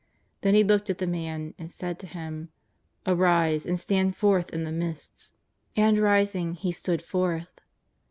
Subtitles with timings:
[0.41, 2.49] Then He looked at the man and said to him:
[3.05, 5.31] "Arise, and stand forth in the midst."
[5.75, 7.61] And rising, he stood forth.